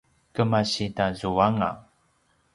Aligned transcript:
kemasi 0.35 0.85
tazuanga 0.97 1.69